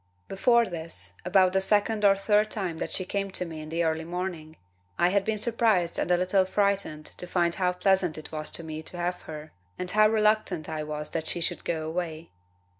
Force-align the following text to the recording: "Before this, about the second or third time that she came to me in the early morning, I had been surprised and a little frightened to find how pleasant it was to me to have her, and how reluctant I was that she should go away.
"Before 0.27 0.65
this, 0.65 1.13
about 1.23 1.53
the 1.53 1.61
second 1.61 2.03
or 2.03 2.15
third 2.15 2.49
time 2.49 2.79
that 2.79 2.91
she 2.91 3.05
came 3.05 3.29
to 3.29 3.45
me 3.45 3.61
in 3.61 3.69
the 3.69 3.83
early 3.83 4.03
morning, 4.03 4.57
I 4.97 5.09
had 5.09 5.23
been 5.23 5.37
surprised 5.37 5.99
and 5.99 6.09
a 6.09 6.17
little 6.17 6.43
frightened 6.43 7.05
to 7.05 7.27
find 7.27 7.53
how 7.53 7.73
pleasant 7.73 8.17
it 8.17 8.31
was 8.31 8.49
to 8.53 8.63
me 8.63 8.81
to 8.81 8.97
have 8.97 9.21
her, 9.29 9.51
and 9.77 9.91
how 9.91 10.07
reluctant 10.09 10.67
I 10.67 10.81
was 10.81 11.11
that 11.11 11.27
she 11.27 11.39
should 11.39 11.63
go 11.63 11.85
away. 11.87 12.31